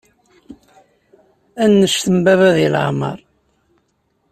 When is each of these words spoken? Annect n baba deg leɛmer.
Annect 1.63 2.03
n 2.15 2.17
baba 2.25 2.49
deg 2.55 2.69
leɛmer. 2.73 3.17